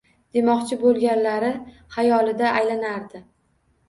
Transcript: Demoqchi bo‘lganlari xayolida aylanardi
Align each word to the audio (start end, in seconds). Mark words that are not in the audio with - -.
Demoqchi 0.37 0.77
bo‘lganlari 0.83 1.51
xayolida 1.97 2.47
aylanardi 2.61 3.23